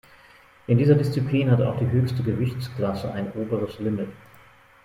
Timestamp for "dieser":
0.79-0.95